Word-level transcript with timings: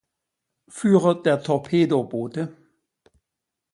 Führer 0.67 1.13
der 1.21 1.43
Torpedoboote. 1.43 2.57